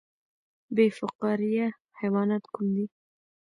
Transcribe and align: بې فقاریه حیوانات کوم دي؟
بې 0.75 0.85
فقاریه 0.97 1.67
حیوانات 1.99 2.43
کوم 2.53 2.67
دي؟ 2.75 2.85